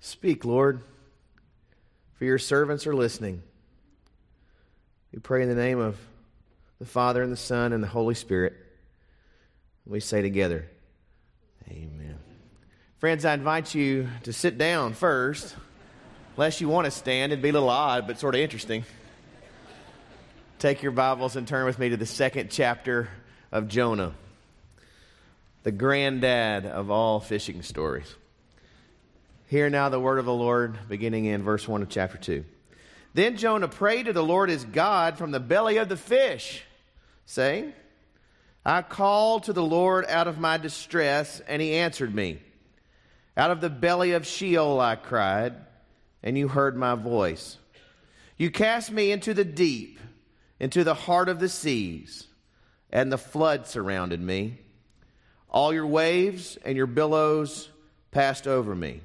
[0.00, 0.82] Speak, Lord,
[2.14, 3.42] for your servants are listening.
[5.12, 5.98] We pray in the name of
[6.78, 8.54] the Father, and the Son, and the Holy Spirit.
[9.84, 10.68] We say together,
[11.68, 12.18] Amen.
[12.98, 15.56] Friends, I invite you to sit down first.
[16.36, 18.84] Unless you want to stand, it'd be a little odd, but sort of interesting.
[20.58, 23.08] Take your Bibles and turn with me to the second chapter
[23.50, 24.14] of Jonah,
[25.64, 28.14] the granddad of all fishing stories.
[29.48, 32.44] Hear now the word of the Lord, beginning in verse 1 of chapter 2.
[33.14, 36.62] Then Jonah prayed to the Lord his God from the belly of the fish,
[37.24, 37.72] saying,
[38.62, 42.40] I called to the Lord out of my distress, and he answered me.
[43.38, 45.54] Out of the belly of Sheol I cried,
[46.22, 47.56] and you heard my voice.
[48.36, 49.98] You cast me into the deep,
[50.60, 52.26] into the heart of the seas,
[52.90, 54.58] and the flood surrounded me.
[55.48, 57.70] All your waves and your billows
[58.10, 59.00] passed over me.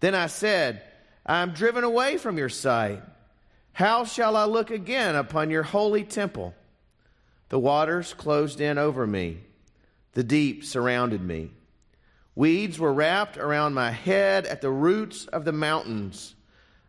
[0.00, 0.82] Then I said,
[1.24, 3.02] I am driven away from your sight.
[3.72, 6.54] How shall I look again upon your holy temple?
[7.50, 9.38] The waters closed in over me,
[10.12, 11.50] the deep surrounded me.
[12.34, 16.34] Weeds were wrapped around my head at the roots of the mountains.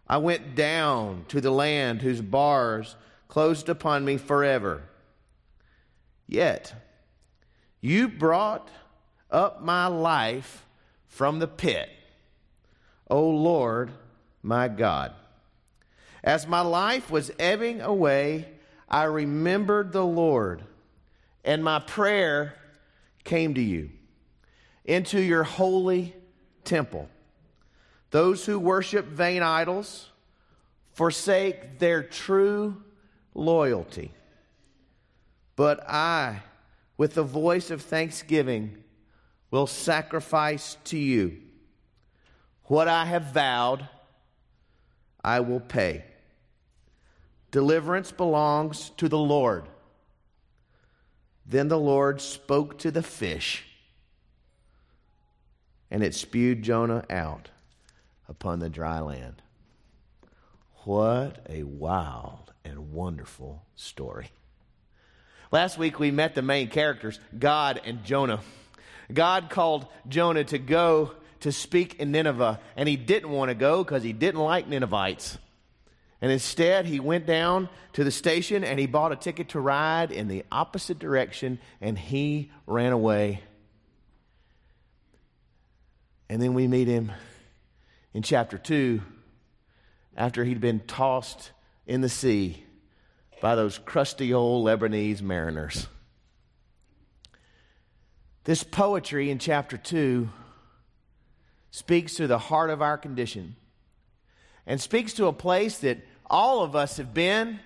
[0.08, 2.96] I went down to the land whose bars
[3.28, 4.84] closed upon me forever.
[6.28, 6.74] Yet,
[7.82, 8.70] you brought
[9.30, 10.66] up my life
[11.08, 11.90] from the pit
[13.12, 13.92] O Lord,
[14.42, 15.14] my God.
[16.24, 18.48] As my life was ebbing away,
[18.88, 20.64] I remembered the Lord,
[21.44, 22.56] and my prayer
[23.24, 23.90] came to you
[24.86, 26.16] into your holy
[26.64, 27.10] temple.
[28.12, 30.10] Those who worship vain idols
[30.94, 32.82] forsake their true
[33.34, 34.12] loyalty.
[35.56, 36.42] But I,
[36.98, 38.84] with the voice of thanksgiving,
[39.50, 41.38] will sacrifice to you.
[42.72, 43.86] What I have vowed,
[45.22, 46.06] I will pay.
[47.52, 49.66] Deliverance belongs to the Lord.
[51.46, 53.66] Then the Lord spoke to the fish,
[55.90, 57.50] and it spewed Jonah out
[58.30, 59.42] upon the dry land.
[60.86, 64.32] What a wild and wonderful story.
[65.52, 68.40] Last week we met the main characters, God and Jonah.
[69.14, 73.84] God called Jonah to go to speak in Nineveh, and he didn't want to go
[73.84, 75.38] because he didn't like Ninevites.
[76.22, 80.12] And instead, he went down to the station and he bought a ticket to ride
[80.12, 83.42] in the opposite direction, and he ran away.
[86.30, 87.12] And then we meet him
[88.14, 89.02] in chapter 2
[90.16, 91.52] after he'd been tossed
[91.88, 92.64] in the sea
[93.42, 95.88] by those crusty old Lebanese mariners.
[98.44, 100.30] This poetry in chapter 2
[101.72, 103.56] speaks to the heart of our condition
[104.68, 105.98] and speaks to a place that
[106.30, 107.60] all of us have been,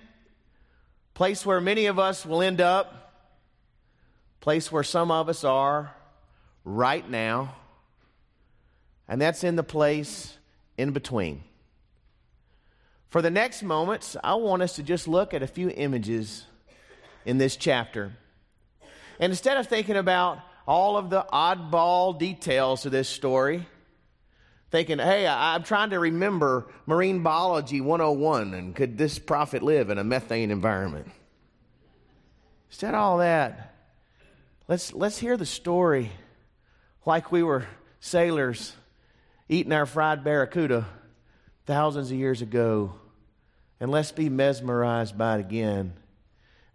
[1.14, 3.12] place where many of us will end up,
[4.40, 5.92] place where some of us are
[6.64, 7.54] right now,
[9.08, 10.36] and that's in the place
[10.78, 11.42] in between.
[13.08, 16.44] For the next moments, I want us to just look at a few images
[17.24, 18.12] in this chapter.
[19.18, 23.66] And instead of thinking about all of the oddball details of this story,
[24.70, 29.98] thinking, hey, I'm trying to remember marine biology 101 and could this prophet live in
[29.98, 31.10] a methane environment?
[32.68, 33.74] Instead of all that,
[34.68, 36.10] let's, let's hear the story
[37.04, 37.66] like we were
[38.00, 38.74] sailors
[39.48, 40.84] eating our fried barracuda
[41.66, 42.94] thousands of years ago.
[43.78, 45.92] And let's be mesmerized by it again.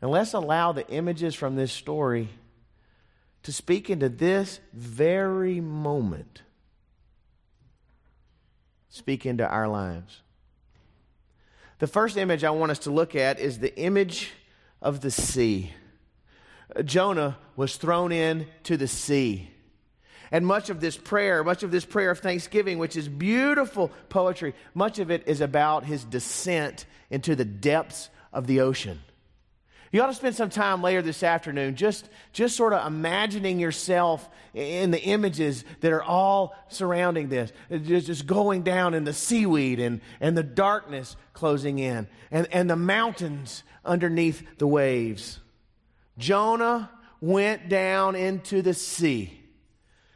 [0.01, 2.29] And let's allow the images from this story
[3.43, 6.43] to speak into this very moment
[8.91, 10.21] speak into our lives.
[11.79, 14.31] The first image I want us to look at is the image
[14.81, 15.73] of the sea.
[16.85, 19.49] Jonah was thrown into the sea.
[20.29, 24.53] And much of this prayer, much of this prayer of thanksgiving, which is beautiful poetry,
[24.73, 28.99] much of it is about his descent into the depths of the ocean.
[29.91, 34.29] You ought to spend some time later this afternoon just, just sort of imagining yourself
[34.53, 37.51] in the images that are all surrounding this.
[37.69, 42.69] Just, just going down in the seaweed and, and the darkness closing in and, and
[42.69, 45.39] the mountains underneath the waves.
[46.17, 46.89] Jonah
[47.19, 49.40] went down into the sea.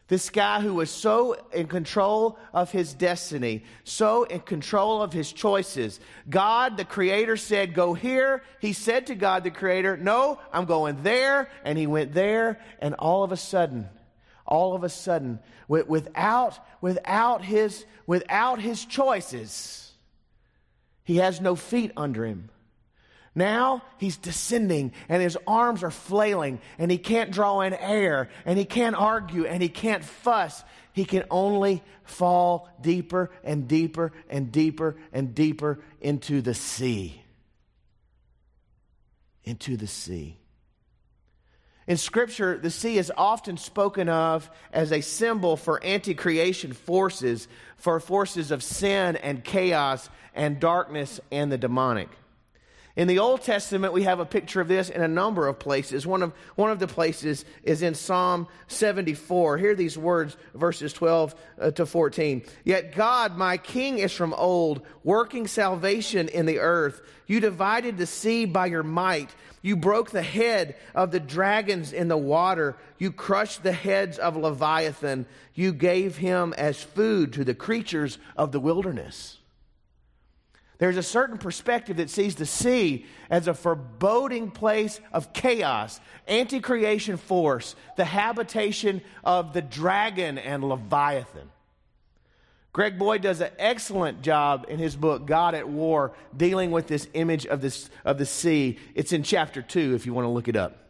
[0.08, 5.34] This guy who was so in control of his destiny, so in control of his
[5.34, 6.00] choices.
[6.30, 8.44] God, the Creator, said, Go here.
[8.60, 11.50] He said to God, the Creator, No, I'm going there.
[11.64, 12.60] And he went there.
[12.80, 13.90] And all of a sudden,
[14.46, 19.92] all of a sudden, without, without, his, without his choices,
[21.04, 22.50] he has no feet under him.
[23.36, 28.58] Now he's descending and his arms are flailing and he can't draw in air and
[28.58, 30.64] he can't argue and he can't fuss.
[30.94, 37.22] He can only fall deeper and deeper and deeper and deeper into the sea.
[39.44, 40.38] Into the sea.
[41.88, 47.48] In Scripture, the sea is often spoken of as a symbol for anti creation forces,
[47.76, 52.10] for forces of sin and chaos and darkness and the demonic.
[52.96, 56.08] In the Old Testament, we have a picture of this in a number of places.
[56.08, 59.58] One of, one of the places is in Psalm 74.
[59.58, 62.44] Hear these words, verses 12 uh, to 14.
[62.64, 67.02] Yet God, my King, is from old, working salvation in the earth.
[67.28, 69.30] You divided the sea by your might.
[69.62, 72.78] You broke the head of the dragons in the water.
[72.98, 75.26] You crushed the heads of Leviathan.
[75.54, 79.40] You gave him as food to the creatures of the wilderness.
[80.78, 86.60] There's a certain perspective that sees the sea as a foreboding place of chaos, anti
[86.60, 91.50] creation force, the habitation of the dragon and Leviathan.
[92.74, 97.08] Greg Boyd does an excellent job in his book, God at War, dealing with this
[97.14, 98.78] image of, this, of the sea.
[98.96, 100.85] It's in chapter 2 if you want to look it up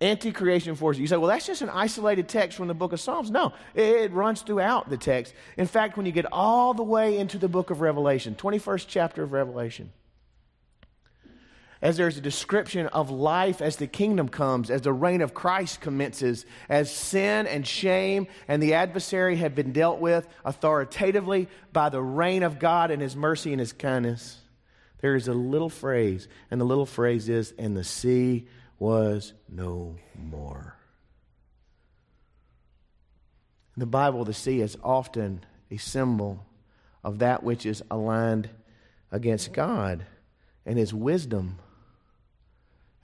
[0.00, 1.00] anti creation forces.
[1.00, 3.30] You say, well, that's just an isolated text from the book of Psalms.
[3.30, 5.34] No, it runs throughout the text.
[5.56, 9.22] In fact, when you get all the way into the book of Revelation, 21st chapter
[9.22, 9.92] of Revelation,
[11.82, 15.80] as there's a description of life as the kingdom comes, as the reign of Christ
[15.80, 22.02] commences, as sin and shame and the adversary have been dealt with authoritatively by the
[22.02, 24.36] reign of God and his mercy and his kindness.
[25.00, 28.46] There is a little phrase, and the little phrase is, and the sea
[28.80, 30.74] was no more.
[33.76, 36.44] In the Bible, the sea is often a symbol
[37.04, 38.48] of that which is aligned
[39.12, 40.04] against God
[40.66, 41.58] and His wisdom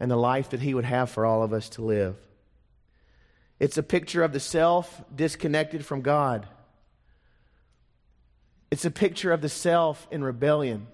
[0.01, 2.17] and the life that He would have for all of us to live.
[3.61, 6.49] It's a picture of the self disconnected from God.
[8.71, 10.87] It's a picture of the self in rebellion.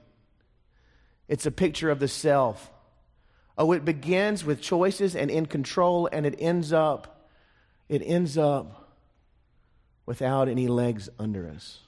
[1.29, 2.72] It's a picture of the self
[3.59, 7.29] Oh, it begins with choices and in control, and it ends up,
[7.89, 8.97] it ends up
[10.07, 11.81] without any legs under us,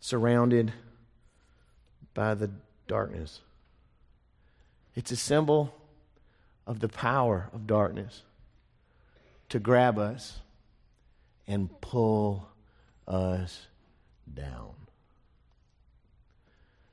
[0.00, 0.72] surrounded
[2.14, 2.50] by the
[2.86, 3.40] darkness.
[4.94, 5.74] It's a symbol
[6.66, 8.22] of the power of darkness
[9.48, 10.40] to grab us
[11.46, 12.48] and pull
[13.06, 13.66] us
[14.32, 14.74] down.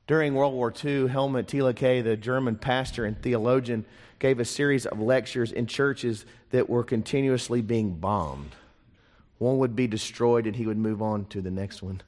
[0.06, 3.86] During World War II, Helmut Thielicke, the German pastor and theologian,
[4.20, 8.56] gave a series of lectures in churches that were continuously being bombed.
[9.38, 12.02] One would be destroyed and he would move on to the next one.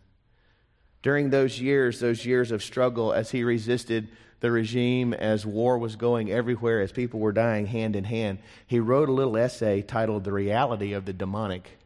[1.02, 4.10] During those years, those years of struggle, as he resisted
[4.40, 8.80] the regime, as war was going everywhere, as people were dying hand in hand, he
[8.80, 11.78] wrote a little essay titled The Reality of the Demonic.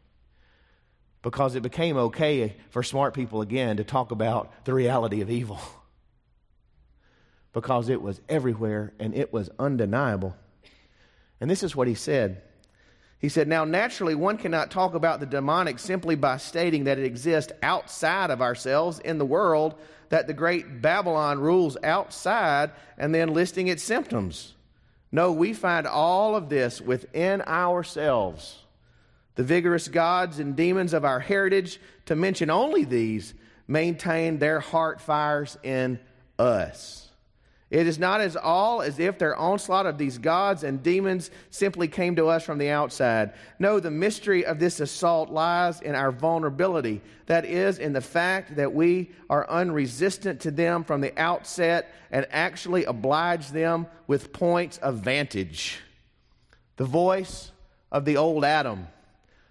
[1.22, 5.60] Because it became okay for smart people again to talk about the reality of evil.
[7.52, 10.36] because it was everywhere and it was undeniable.
[11.40, 12.42] And this is what he said.
[13.18, 17.04] He said, Now, naturally, one cannot talk about the demonic simply by stating that it
[17.04, 19.74] exists outside of ourselves in the world,
[20.08, 24.54] that the great Babylon rules outside, and then listing its symptoms.
[25.12, 28.58] No, we find all of this within ourselves.
[29.34, 33.34] The vigorous gods and demons of our heritage, to mention only these,
[33.68, 36.00] maintain their heart fires in
[36.38, 37.09] us.
[37.70, 41.86] It is not at all as if their onslaught of these gods and demons simply
[41.86, 43.32] came to us from the outside.
[43.60, 47.00] No, the mystery of this assault lies in our vulnerability.
[47.26, 52.26] That is, in the fact that we are unresistant to them from the outset and
[52.32, 55.78] actually oblige them with points of vantage.
[56.76, 57.52] The voice
[57.92, 58.88] of the old Adam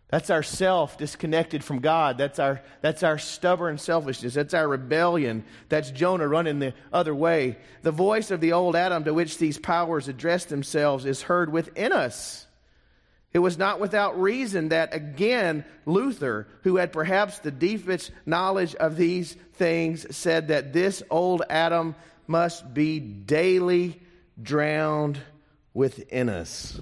[0.10, 2.18] that's our self disconnected from God.
[2.18, 4.34] That's our, that's our stubborn selfishness.
[4.34, 5.44] That's our rebellion.
[5.70, 7.58] That's Jonah running the other way.
[7.84, 11.92] The voice of the old Adam to which these powers address themselves is heard within
[11.92, 12.48] us.
[13.32, 18.96] It was not without reason that, again, Luther, who had perhaps the deepest knowledge of
[18.96, 21.94] these things, said that this old Adam
[22.26, 24.02] must be daily
[24.42, 25.20] drowned
[25.76, 26.82] within us.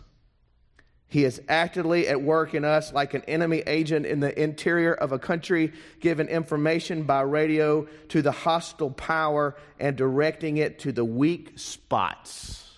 [1.08, 5.12] He is actively at work in us like an enemy agent in the interior of
[5.14, 5.72] a country,
[6.02, 12.70] giving information by radio to the hostile power and directing it to the weak spots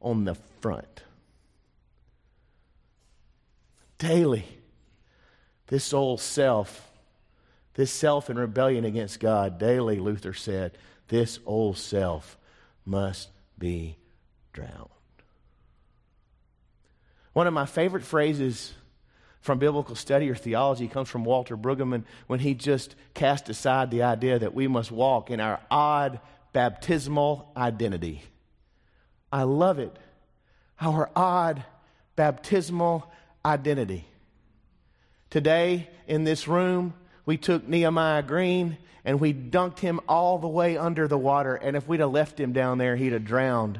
[0.00, 1.02] on the front.
[3.98, 4.44] daily.
[5.68, 6.90] This old self,
[7.74, 12.36] this self in rebellion against God, daily, Luther said, this old self
[12.84, 13.96] must be
[14.52, 14.90] drowned.
[17.36, 18.72] One of my favorite phrases
[19.42, 24.04] from biblical study or theology comes from Walter Brueggemann when he just cast aside the
[24.04, 26.18] idea that we must walk in our odd
[26.54, 28.22] baptismal identity.
[29.30, 29.94] I love it.
[30.80, 31.62] Our odd
[32.16, 33.12] baptismal
[33.44, 34.06] identity.
[35.28, 36.94] Today, in this room,
[37.26, 41.54] we took Nehemiah Green and we dunked him all the way under the water.
[41.54, 43.78] And if we'd have left him down there, he'd have drowned.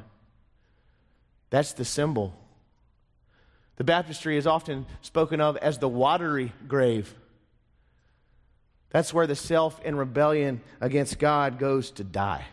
[1.48, 2.34] That's the symbol.
[3.76, 7.14] The baptistry is often spoken of as the watery grave.
[8.90, 12.46] That's where the self in rebellion against God goes to die.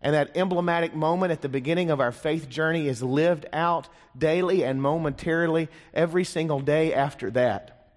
[0.00, 4.64] And that emblematic moment at the beginning of our faith journey is lived out daily
[4.64, 7.92] and momentarily every single day after that.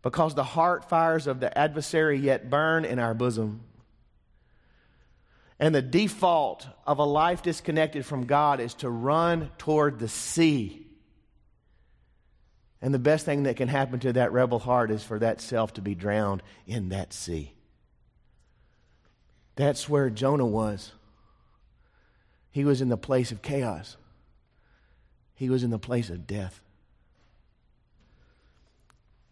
[0.00, 3.60] Because the heart fires of the adversary yet burn in our bosom.
[5.60, 10.86] And the default of a life disconnected from God is to run toward the sea.
[12.80, 15.74] And the best thing that can happen to that rebel heart is for that self
[15.74, 17.54] to be drowned in that sea.
[19.56, 20.92] That's where Jonah was.
[22.52, 23.96] He was in the place of chaos,
[25.34, 26.60] he was in the place of death.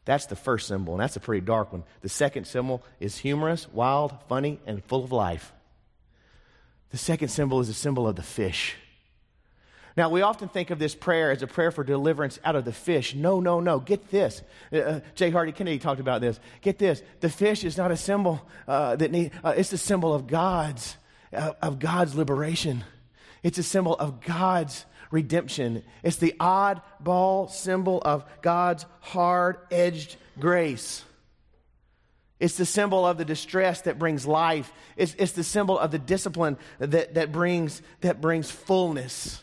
[0.04, 1.82] That's the first symbol, and that's a pretty dark one.
[2.00, 5.52] The second symbol is humorous, wild, funny, and full of life.
[6.90, 8.76] The second symbol is a symbol of the fish.
[9.96, 12.72] Now, we often think of this prayer as a prayer for deliverance out of the
[12.72, 13.14] fish.
[13.14, 13.80] No, no, no.
[13.80, 14.42] Get this.
[14.70, 15.30] Uh, uh.
[15.30, 16.38] Hardy Kennedy talked about this.
[16.60, 17.02] Get this.
[17.20, 20.98] The fish is not a symbol uh, that need, uh, it's the symbol of God's,
[21.32, 22.84] uh, of God's liberation.
[23.42, 25.82] It's a symbol of God's redemption.
[26.02, 31.04] It's the oddball symbol of God's hard edged grace.
[32.38, 34.72] It's the symbol of the distress that brings life.
[34.96, 39.40] It's, it's the symbol of the discipline that, that, brings, that brings fullness.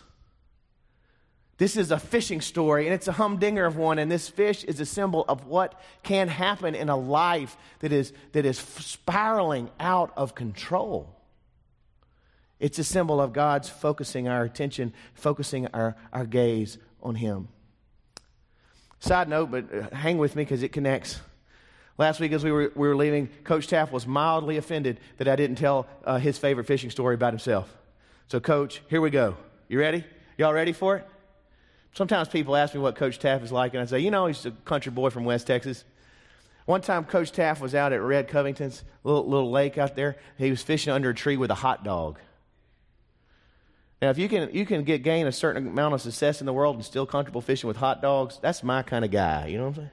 [1.57, 3.97] This is a fishing story, and it's a humdinger of one.
[3.97, 8.13] And this fish is a symbol of what can happen in a life that is,
[8.33, 11.15] that is spiraling out of control.
[12.59, 17.47] It's a symbol of God's focusing our attention, focusing our, our gaze on Him.
[18.99, 21.19] Side note, but uh, hang with me because it connects.
[21.97, 25.35] Last week, as we were, we were leaving, Coach Taff was mildly offended that I
[25.35, 27.71] didn't tell uh, his favorite fishing story about himself.
[28.27, 29.37] So, Coach, here we go.
[29.67, 30.03] You ready?
[30.37, 31.07] Y'all ready for it?
[31.93, 34.43] Sometimes people ask me what Coach Taff is like, and I say, you know, he's
[34.45, 35.83] a country boy from West Texas.
[36.65, 40.15] One time, Coach Taff was out at Red Covington's little, little lake out there.
[40.37, 42.17] He was fishing under a tree with a hot dog.
[44.01, 46.53] Now, if you can, you can get gain a certain amount of success in the
[46.53, 49.47] world and still comfortable fishing with hot dogs, that's my kind of guy.
[49.47, 49.89] You know what I'm saying?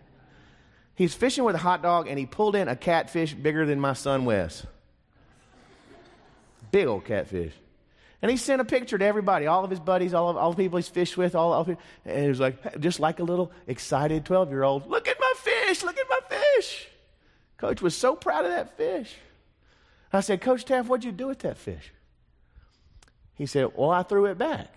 [1.01, 3.95] He's fishing with a hot dog, and he pulled in a catfish bigger than my
[3.95, 4.67] son Wes.
[6.71, 7.55] Big old catfish.
[8.21, 10.63] And he sent a picture to everybody, all of his buddies, all of all the
[10.63, 11.67] people he's fished with, all, all
[12.05, 15.33] and he was like, just like a little excited 12 year old, look at my
[15.39, 16.87] fish, look at my fish.
[17.57, 19.15] Coach was so proud of that fish.
[20.13, 21.95] I said, Coach Taff, what'd you do with that fish?
[23.37, 24.75] He said, Well, I threw it back.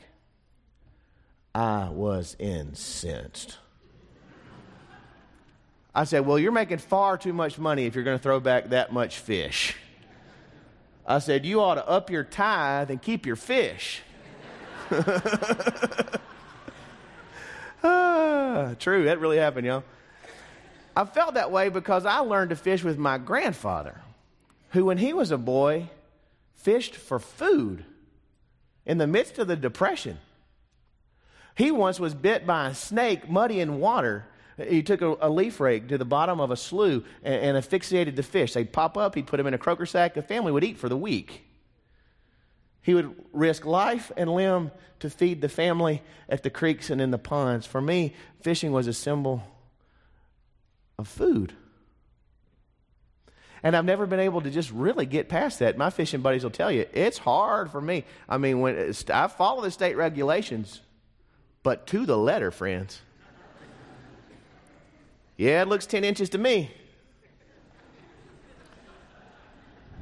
[1.53, 3.57] I was incensed.
[5.95, 8.69] I said, Well, you're making far too much money if you're going to throw back
[8.69, 9.75] that much fish.
[11.05, 14.01] I said, You ought to up your tithe and keep your fish.
[17.83, 19.83] ah, true, that really happened, y'all.
[20.95, 24.01] I felt that way because I learned to fish with my grandfather,
[24.71, 25.89] who, when he was a boy,
[26.55, 27.83] fished for food
[28.85, 30.19] in the midst of the depression.
[31.55, 34.25] He once was bit by a snake muddy in water
[34.57, 38.15] he took a, a, leaf rake to the bottom of a slough and, and asphyxiated
[38.15, 38.53] the fish.
[38.53, 40.89] They'd pop up, he'd put them in a croaker sack, the family would eat for
[40.89, 41.43] the week.
[42.81, 47.11] He would risk life and limb to feed the family at the creeks and in
[47.11, 47.65] the ponds.
[47.65, 49.41] For me, fishing was a symbol
[50.99, 51.53] of food.
[53.63, 55.77] And I've never been able to just really get past that.
[55.77, 58.03] My fishing buddies will tell you it's hard for me.
[58.27, 60.81] I mean, when I follow the state regulations,
[61.63, 62.99] but to the letter, friends.
[65.37, 66.71] Yeah, it looks 10 inches to me.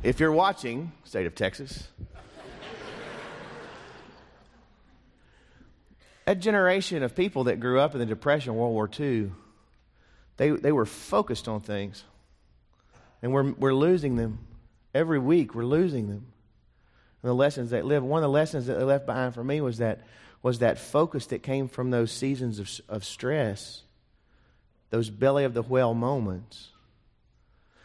[0.04, 1.88] If you're watching, state of Texas,
[6.26, 9.32] that generation of people that grew up in the Depression, World War II,
[10.38, 12.04] they, they were focused on things.
[13.22, 14.40] And we're, we're losing them.
[14.94, 16.26] Every week, we're losing them.
[17.22, 18.06] And the lessons they lived.
[18.06, 20.02] One of the lessons that they left behind for me was that
[20.42, 23.84] was that focus that came from those seasons of, of stress,
[24.92, 26.68] those belly of the whale moments,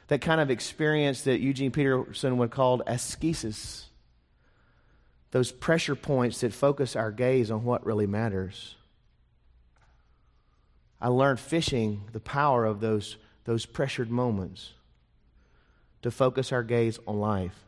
[0.08, 3.86] that kind of experience that Eugene Peterson would call ascesis,
[5.30, 8.76] those pressure points that focus our gaze on what really matters.
[11.00, 14.72] I learned fishing the power of those, those pressured moments
[16.02, 17.64] to focus our gaze on life.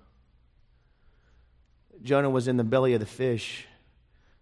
[2.02, 3.66] Jonah was in the belly of the fish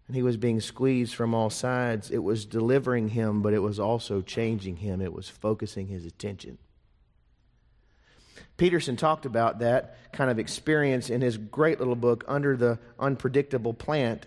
[0.06, 2.10] and he was being squeezed from all sides.
[2.10, 6.58] It was delivering him, but it was also changing him, it was focusing his attention.
[8.56, 13.74] Peterson talked about that kind of experience in his great little book, Under the Unpredictable
[13.74, 14.26] Plant.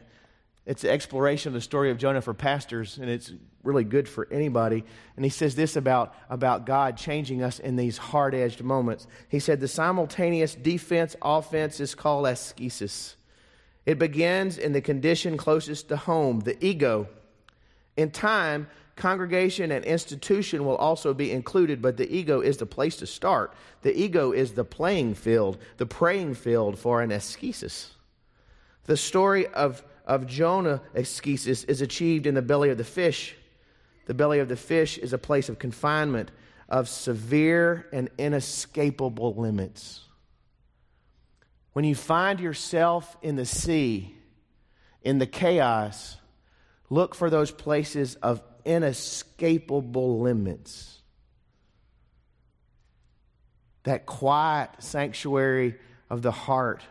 [0.67, 3.31] It's an exploration of the story of Jonah for pastors, and it's
[3.63, 4.83] really good for anybody.
[5.15, 9.07] And he says this about, about God changing us in these hard edged moments.
[9.29, 13.15] He said, The simultaneous defense offense is called ascesis.
[13.89, 17.07] It begins in the condition closest to home, the ego.
[17.97, 22.97] In time, congregation and institution will also be included, but the ego is the place
[22.97, 23.51] to start.
[23.81, 27.95] The ego is the playing field, the praying field for an ascesis.
[28.85, 33.35] The story of, of Jonah ascesis is achieved in the belly of the fish.
[34.05, 36.29] The belly of the fish is a place of confinement,
[36.67, 40.01] of severe and inescapable limits.
[41.73, 44.15] When you find yourself in the sea,
[45.01, 46.17] in the chaos,
[46.89, 51.01] look for those places of inescapable limits.
[53.83, 55.75] That quiet sanctuary
[56.09, 56.83] of the heart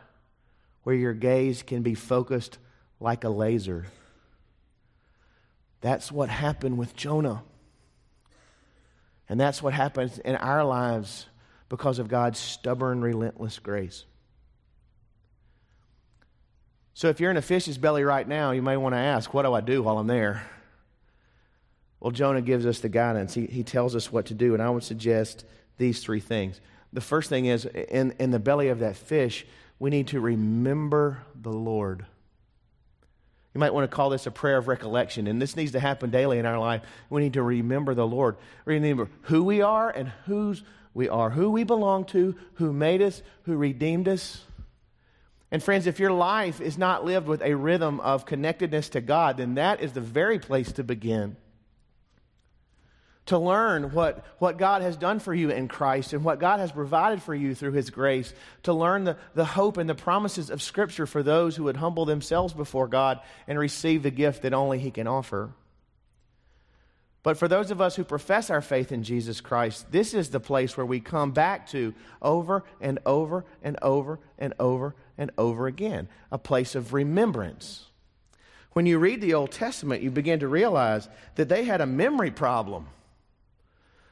[0.85, 2.58] where your gaze can be focused
[3.00, 3.87] like a laser.
[5.80, 7.42] That's what happened with Jonah.
[9.28, 11.26] And that's what happens in our lives
[11.68, 14.04] because of God's stubborn, relentless grace.
[16.99, 19.45] So if you're in a fish's belly right now, you may want to ask, what
[19.45, 20.43] do I do while I'm there?
[22.00, 23.35] Well, Jonah gives us the guidance.
[23.35, 25.45] He, he tells us what to do, and I would suggest
[25.76, 26.61] these three things.
[26.93, 29.47] The first thing is in, in the belly of that fish,
[29.78, 32.04] we need to remember the Lord.
[33.54, 36.11] You might want to call this a prayer of recollection, and this needs to happen
[36.11, 36.82] daily in our life.
[37.11, 38.39] We need to remember the Lord.
[38.65, 43.23] Remember who we are and whose we are, who we belong to, who made us,
[43.45, 44.43] who redeemed us.
[45.50, 49.39] And friends, if your life is not lived with a rhythm of connectedness to God,
[49.39, 51.37] then that is the very place to begin
[53.28, 56.73] to learn what, what God has done for you in Christ and what God has
[56.73, 58.32] provided for you through His grace,
[58.63, 62.06] to learn the, the hope and the promises of Scripture for those who would humble
[62.06, 65.50] themselves before God and receive the gift that only He can offer.
[67.23, 70.41] But for those of us who profess our faith in Jesus Christ, this is the
[70.41, 75.67] place where we come back to over and over and over and over and over
[75.67, 77.87] again a place of remembrance.
[78.73, 82.31] When you read the Old Testament, you begin to realize that they had a memory
[82.31, 82.87] problem.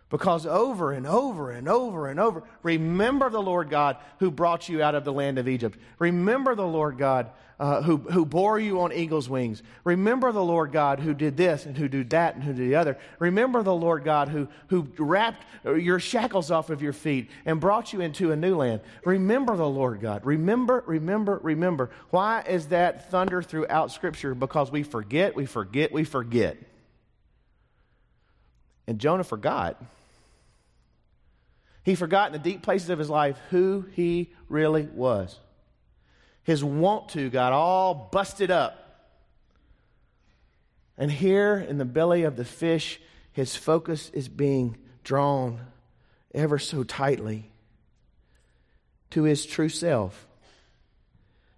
[0.09, 4.81] Because over and over and over and over, remember the Lord God who brought you
[4.83, 5.77] out of the land of Egypt.
[5.99, 9.63] Remember the Lord God uh, who, who bore you on eagle's wings.
[9.83, 12.75] Remember the Lord God who did this and who did that and who did the
[12.75, 12.99] other.
[13.19, 17.93] Remember the Lord God who, who wrapped your shackles off of your feet and brought
[17.93, 18.83] you into a new land.
[19.05, 20.25] Remember the Lord God.
[20.27, 21.91] Remember, remember, remember.
[22.11, 24.35] Why is that thunder throughout Scripture?
[24.35, 26.59] Because we forget, we forget, we forget.
[28.87, 29.83] And Jonah forgot.
[31.87, 35.39] He forgot in the deep places of his life who he really was.
[36.43, 39.09] His want to got all busted up.
[40.99, 45.61] And here in the belly of the fish, his focus is being drawn
[46.35, 47.53] ever so tightly
[49.11, 50.27] to his true self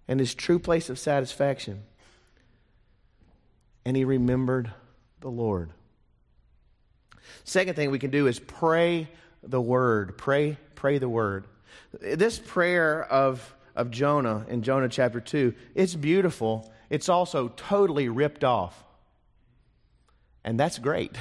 [0.07, 1.81] and his true place of satisfaction.
[3.83, 4.71] And he remembered
[5.21, 5.71] the Lord.
[7.45, 9.07] Second thing we can do is pray
[9.43, 10.17] the word.
[10.17, 11.45] Pray, pray the word.
[12.01, 16.71] This prayer of, of Jonah in Jonah chapter 2, it's beautiful.
[16.89, 18.83] It's also totally ripped off.
[20.43, 21.15] And that's great.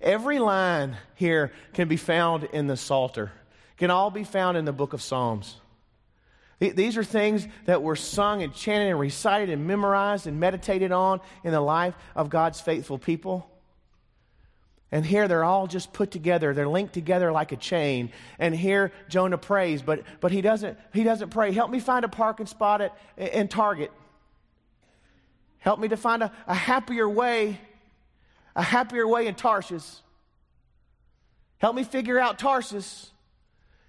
[0.00, 3.32] Every line here can be found in the Psalter,
[3.76, 5.56] can all be found in the book of Psalms.
[6.58, 11.20] These are things that were sung and chanted and recited and memorized and meditated on
[11.42, 13.50] in the life of God's faithful people.
[14.92, 16.52] And here they're all just put together.
[16.52, 18.12] They're linked together like a chain.
[18.38, 22.08] And here Jonah prays, but, but he, doesn't, he doesn't pray, help me find a
[22.08, 23.90] parking spot at, in Target.
[25.58, 27.58] Help me to find a, a happier way,
[28.54, 29.88] a happier way in Tarshish.
[31.56, 33.06] Help me figure out Tarshish.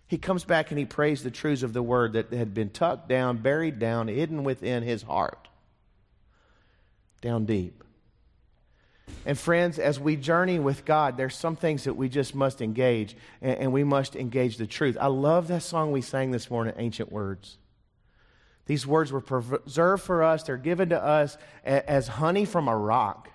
[0.08, 3.10] He comes back and he prays the truths of the word that had been tucked
[3.10, 5.50] down, buried down, hidden within his heart.
[7.20, 7.84] down deep.
[9.26, 13.16] And friends, as we journey with God, there's some things that we just must engage,
[13.42, 14.98] and, and, we must engage the truth.
[15.00, 17.58] I love that song we sang this morning, Ancient Words.
[18.66, 23.30] These words were preserved for us, they're given to us as honey from a rock.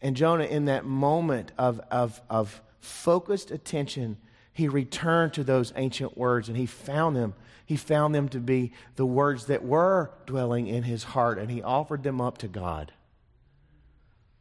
[0.00, 4.16] And Jonah, in that moment of, of, of focused attention,
[4.52, 7.34] he returned to those ancient words and he found them.
[7.66, 11.62] He found them to be the words that were dwelling in his heart, and he
[11.62, 12.92] offered them up to God.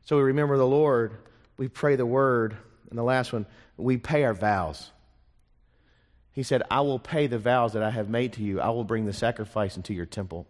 [0.04, 1.18] So we remember the Lord,
[1.58, 2.58] we pray the word,
[2.90, 3.46] and the last one,
[3.78, 4.92] we pay our vows.
[6.34, 8.60] He said, I will pay the vows that I have made to you.
[8.60, 10.48] I will bring the sacrifice into your temple.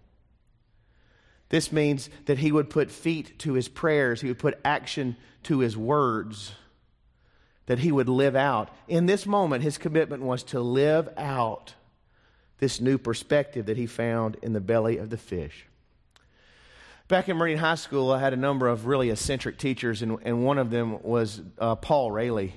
[1.49, 5.59] This means that he would put feet to his prayers, he would put action to
[5.59, 6.53] his words,
[7.65, 8.69] that he would live out.
[8.87, 11.75] In this moment, his commitment was to live out
[12.57, 15.65] this new perspective that he found in the belly of the fish.
[17.13, 20.43] Back in Marine High School, I had a number of really eccentric teachers, and, and
[20.43, 22.49] one of them was uh, Paul Rayleigh.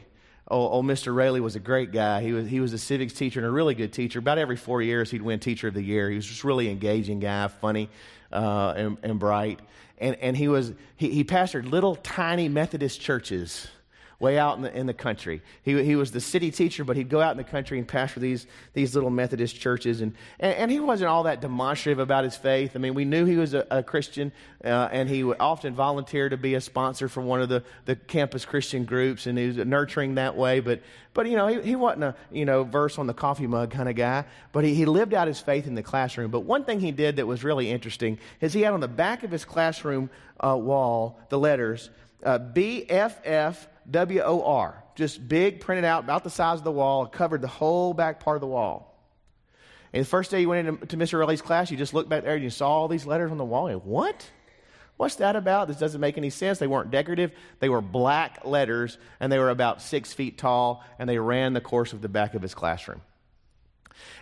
[0.51, 1.15] Oh, oh, Mr.
[1.15, 2.23] Rayleigh was a great guy.
[2.23, 4.19] He was, he was a civics teacher and a really good teacher.
[4.19, 6.09] About every four years, he'd win Teacher of the Year.
[6.09, 7.91] He was just really engaging guy, funny
[8.33, 9.61] uh, and, and bright.
[9.99, 13.69] And, and he, was, he, he pastored little tiny Methodist churches
[14.19, 15.43] way out in the, in the country.
[15.63, 18.21] He, he was the city teacher, but he'd go out in the country and pastor
[18.21, 20.01] these, these little Methodist churches.
[20.01, 22.73] And, and, and he wasn't all that demonstrative about his faith.
[22.75, 24.33] I mean, we knew he was a, a Christian,
[24.65, 27.97] uh, and he would often volunteer to be a sponsor for one of the, the
[27.97, 30.61] campus Christian groups, and he was nurturing that way.
[30.61, 30.81] But,
[31.13, 33.89] but you know, he, he wasn't a, you know, verse on the coffee mug kind
[33.89, 36.31] of guy, but he, he lived out his faith in the classroom.
[36.31, 39.25] But one thing he did that was really interesting is he had on the back
[39.25, 40.09] of his classroom
[40.41, 41.91] uh, wall the letters
[42.23, 43.57] uh, BFF
[43.91, 47.49] W O R, just big, printed out, about the size of the wall, covered the
[47.49, 48.93] whole back part of the wall.
[49.93, 51.19] And the first day you went into Mr.
[51.19, 53.45] Rayleigh's class, you just looked back there and you saw all these letters on the
[53.45, 53.69] wall.
[53.69, 54.29] And what?
[54.97, 55.69] What's that about?
[55.69, 56.59] This doesn't make any sense.
[56.59, 57.33] They weren't decorative.
[57.61, 61.61] They were black letters, and they were about six feet tall, and they ran the
[61.61, 63.03] course of the back of his classroom.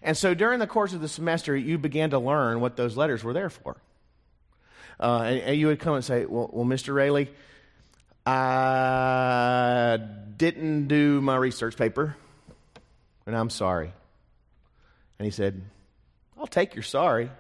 [0.02, 3.22] And so during the course of the semester, you began to learn what those letters
[3.22, 3.76] were there for.
[4.98, 6.94] Uh, and, and, you would come and say, Well, well Mr.
[6.94, 7.28] Rayleigh,
[8.26, 9.98] I
[10.36, 12.16] didn't do my research paper,
[13.26, 13.92] and I'm sorry.
[15.18, 15.62] And he said,
[16.38, 17.30] I'll take your sorry.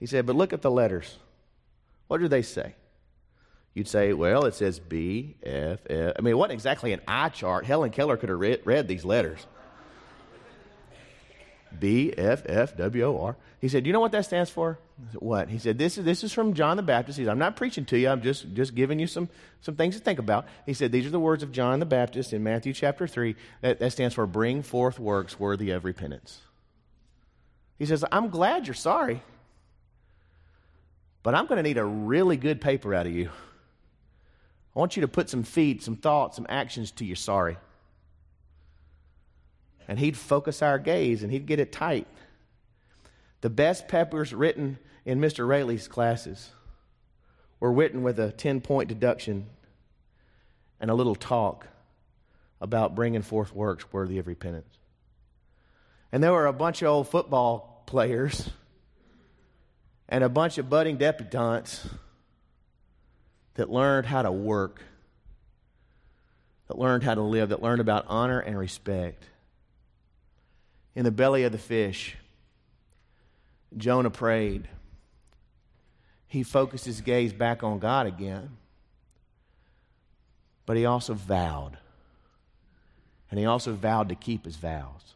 [0.00, 1.16] He said, but look at the letters.
[2.08, 2.74] What do they say?
[3.74, 6.14] You'd say, well, it says B, F, F.
[6.18, 7.64] I mean, it wasn't exactly an eye chart.
[7.64, 9.46] Helen Keller could have read, read these letters.
[11.78, 13.36] B, F, F, W, O, R.
[13.60, 14.78] He said, Do you know what that stands for?
[15.12, 15.48] Said, what?
[15.48, 17.18] He said, this is, this is from John the Baptist.
[17.18, 18.08] He said, I'm not preaching to you.
[18.08, 19.28] I'm just, just giving you some,
[19.60, 20.46] some things to think about.
[20.66, 23.36] He said, These are the words of John the Baptist in Matthew chapter 3.
[23.60, 26.40] That, that stands for bring forth works worthy of repentance.
[27.78, 29.22] He says, I'm glad you're sorry,
[31.22, 33.30] but I'm going to need a really good paper out of you.
[34.74, 37.56] I want you to put some feet, some thoughts, some actions to your sorry.
[39.88, 42.06] And he'd focus our gaze and he'd get it tight.
[43.40, 45.48] The best papers written in Mr.
[45.48, 46.50] Rayleigh's classes
[47.58, 49.46] were written with a 10 point deduction
[50.80, 51.66] and a little talk
[52.60, 54.78] about bringing forth works worthy of repentance.
[56.12, 58.50] And there were a bunch of old football players
[60.08, 61.86] and a bunch of budding debutantes
[63.54, 64.82] that learned how to work,
[66.68, 69.24] that learned how to live, that learned about honor and respect.
[70.98, 72.16] In the belly of the fish,
[73.76, 74.66] Jonah prayed.
[76.26, 78.56] He focused his gaze back on God again.
[80.66, 81.78] But he also vowed.
[83.30, 85.14] And he also vowed to keep his vows.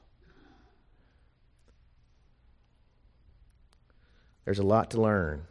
[4.45, 5.43] There's a lot to learn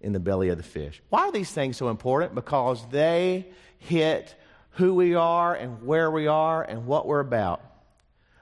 [0.00, 1.02] in the belly of the fish.
[1.10, 2.34] Why are these things so important?
[2.34, 4.36] Because they hit
[4.70, 7.60] who we are and where we are and what we're about.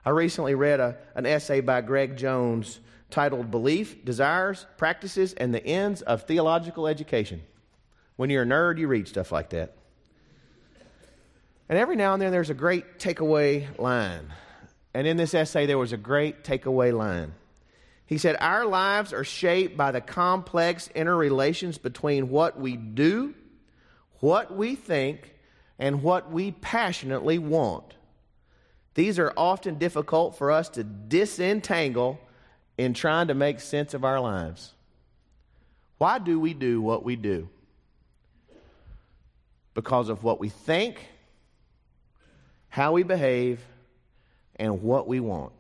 [0.05, 5.65] I recently read a, an essay by Greg Jones titled Belief, Desires, Practices, and the
[5.65, 7.43] Ends of Theological Education.
[8.17, 9.77] When you're a nerd, you read stuff like that.
[11.69, 14.33] And every now and then there's a great takeaway line.
[14.93, 17.33] And in this essay, there was a great takeaway line.
[18.07, 23.35] He said, Our lives are shaped by the complex interrelations between what we do,
[24.21, 25.35] what we think,
[25.79, 27.95] and what we passionately want.
[28.95, 32.21] These are often difficult for us to disentangle
[32.77, 34.73] in trying to make sense of our lives.
[35.99, 37.49] Why do we do what we do?
[39.75, 41.07] Because of what we think,
[42.69, 43.61] how we behave,
[44.57, 45.53] and what we want.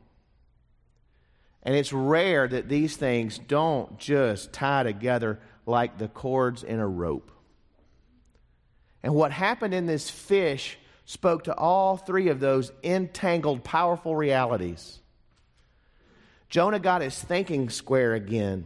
[1.62, 6.88] And it's rare that these things don't just tie together like the cords in a
[6.88, 7.30] rope.
[9.02, 10.76] And what happened in this fish
[11.12, 14.98] spoke to all three of those entangled, powerful realities.
[16.48, 18.64] Jonah got his thinking square again.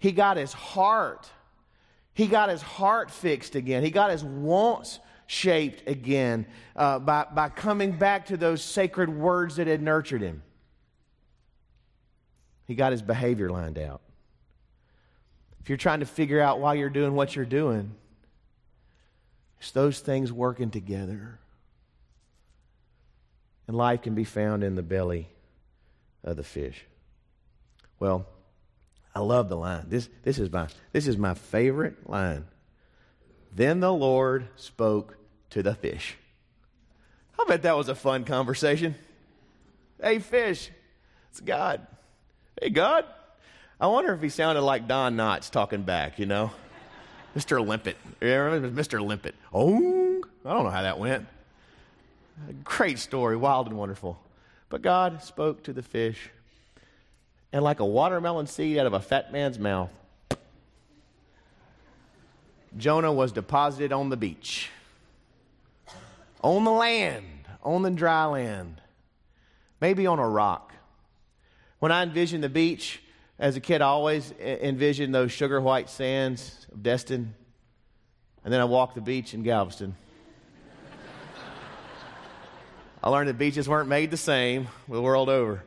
[0.00, 1.30] He got his heart.
[2.14, 3.84] He got his heart fixed again.
[3.84, 9.56] He got his wants shaped again uh, by, by coming back to those sacred words
[9.56, 10.42] that had nurtured him.
[12.66, 14.00] He got his behavior lined out.
[15.60, 17.94] If you're trying to figure out why you're doing what you're doing,
[19.58, 21.38] it's those things working together.
[23.66, 25.28] And life can be found in the belly
[26.22, 26.84] of the fish.
[27.98, 28.26] Well,
[29.14, 29.86] I love the line.
[29.88, 32.44] This, this, is, my, this is my favorite line.
[33.54, 35.16] Then the Lord spoke
[35.50, 36.16] to the fish.
[37.38, 38.94] I bet that was a fun conversation.
[40.02, 40.70] Hey, fish,
[41.30, 41.86] it's God.
[42.60, 43.04] Hey, God.
[43.80, 46.50] I wonder if he sounded like Don Knotts talking back, you know?
[47.36, 47.64] Mr.
[47.64, 47.98] Limpet.
[48.20, 49.04] Mr.
[49.04, 49.34] Limpet.
[49.52, 51.26] Oh, I don't know how that went.
[52.64, 54.18] Great story, wild and wonderful.
[54.70, 56.30] But God spoke to the fish,
[57.52, 59.90] and like a watermelon seed out of a fat man's mouth,
[62.76, 64.70] Jonah was deposited on the beach,
[66.42, 67.26] on the land,
[67.62, 68.80] on the dry land,
[69.80, 70.72] maybe on a rock.
[71.80, 73.00] When I envision the beach,
[73.38, 77.34] as a kid, I always envisioned those sugar white sands of Destin.
[78.44, 79.94] And then I walked the beach in Galveston.
[83.02, 85.62] I learned that beaches weren't made the same the world over.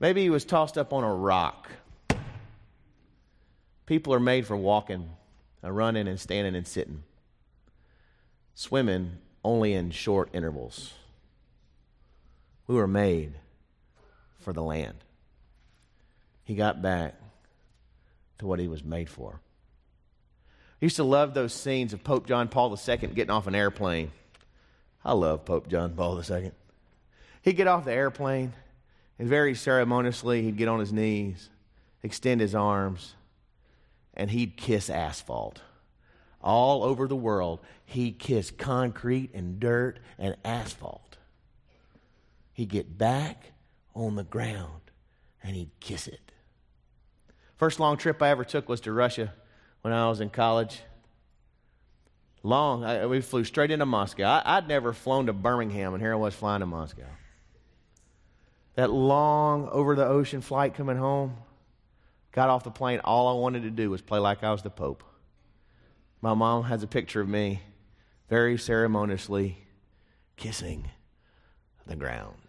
[0.00, 1.68] Maybe he was tossed up on a rock.
[3.84, 5.10] People are made for walking,
[5.64, 7.02] uh, running, and standing and sitting.
[8.54, 10.92] Swimming only in short intervals.
[12.66, 13.34] We were made
[14.38, 15.04] for the land
[16.48, 17.14] he got back
[18.38, 19.38] to what he was made for.
[20.80, 24.12] I used to love those scenes of Pope John Paul II getting off an airplane.
[25.04, 26.52] I love Pope John Paul II.
[27.42, 28.54] He'd get off the airplane,
[29.18, 31.50] and very ceremoniously, he'd get on his knees,
[32.02, 33.14] extend his arms,
[34.14, 35.60] and he'd kiss asphalt.
[36.40, 41.18] All over the world, he'd kiss concrete and dirt and asphalt.
[42.54, 43.52] He'd get back
[43.94, 44.80] on the ground
[45.42, 46.27] and he'd kiss it.
[47.58, 49.34] First long trip I ever took was to Russia
[49.82, 50.80] when I was in college.
[52.44, 54.24] Long, I, we flew straight into Moscow.
[54.24, 57.06] I, would never flown to Birmingham, and here I was flying to Moscow.
[58.76, 61.36] That long over the ocean flight coming home,
[62.30, 63.00] got off the plane.
[63.00, 65.02] All I wanted to do was play like I was the Pope.
[66.22, 67.60] My mom has a picture of me
[68.28, 69.58] very ceremoniously
[70.36, 70.88] kissing
[71.86, 72.47] the ground.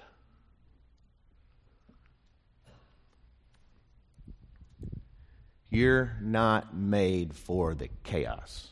[5.70, 8.70] You're not made for the chaos.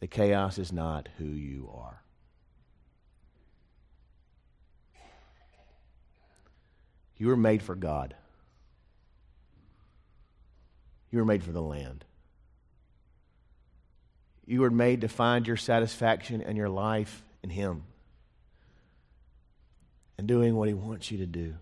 [0.00, 2.02] The chaos is not who you are.
[7.18, 8.14] You were made for God.
[11.10, 12.06] You were made for the land.
[14.46, 17.82] You were made to find your satisfaction and your life in Him
[20.16, 21.56] and doing what He wants you to do.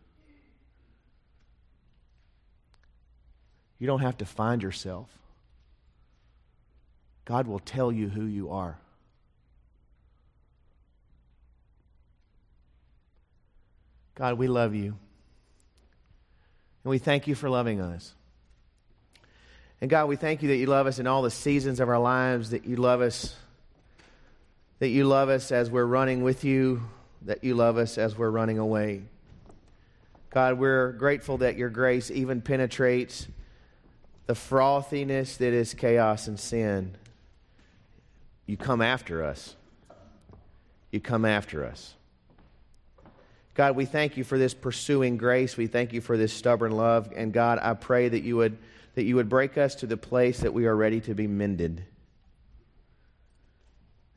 [3.79, 5.09] You don't have to find yourself.
[7.25, 8.79] God will tell you who you are.
[14.14, 14.97] God, we love you.
[16.83, 18.14] And we thank you for loving us.
[19.81, 22.01] And God, we thank you that you love us in all the seasons of our
[22.01, 23.37] lives, that you love us,
[24.81, 26.83] that you love us as we're running with you,
[27.23, 29.03] that you love us as we're running away.
[30.31, 33.29] God, we're grateful that your grace even penetrates
[34.29, 36.95] the frothiness that is chaos and sin,
[38.45, 39.57] you come after us.
[40.91, 41.95] You come after us.
[43.55, 45.57] God, we thank you for this pursuing grace.
[45.57, 47.11] We thank you for this stubborn love.
[47.17, 48.59] And God, I pray that you would,
[48.97, 51.83] that you would break us to the place that we are ready to be mended.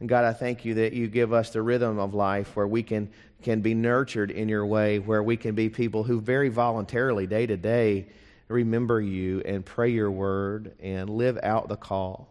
[0.01, 2.83] And God, I thank you that you give us the rhythm of life where we
[2.83, 3.09] can,
[3.43, 7.45] can be nurtured in your way, where we can be people who very voluntarily, day
[7.45, 8.07] to day,
[8.51, 12.27] remember you and pray your word and live out the call.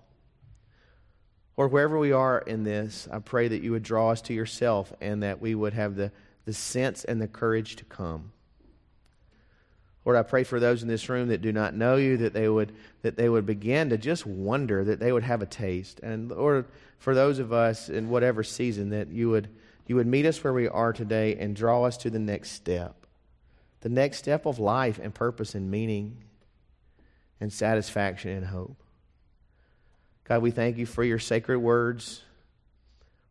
[1.56, 4.92] Or wherever we are in this, I pray that you would draw us to yourself
[5.00, 6.10] and that we would have the,
[6.44, 8.32] the sense and the courage to come.
[10.04, 12.48] Lord, I pray for those in this room that do not know you, that they
[12.48, 16.00] would, that they would begin to just wonder, that they would have a taste.
[16.02, 16.64] And Lord,
[16.98, 19.48] for those of us in whatever season, that you would,
[19.86, 22.99] you would meet us where we are today and draw us to the next step
[23.80, 26.16] the next step of life and purpose and meaning
[27.40, 28.76] and satisfaction and hope.
[30.24, 32.22] God, we thank you for your sacred words.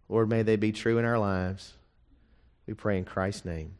[0.09, 1.73] Lord, may they be true in our lives.
[2.67, 3.75] We pray in Christ's name.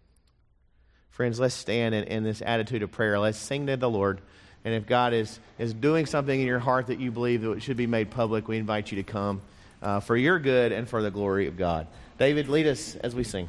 [1.10, 3.20] Friends, let's stand in, in this attitude of prayer.
[3.20, 4.22] Let's sing to the Lord.
[4.64, 7.78] And if God is, is doing something in your heart that you believe that should
[7.78, 9.42] be made public, we invite you to come
[9.82, 11.88] uh, for your good and for the glory of God.
[12.18, 13.48] David, lead us as we sing.